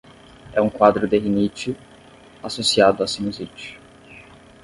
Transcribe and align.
É 0.51 0.59
um 0.59 0.67
quadro 0.67 1.07
de 1.07 1.15
rinite 1.19 1.77
associado 2.41 3.03
a 3.03 3.07
sinusite 3.07 3.79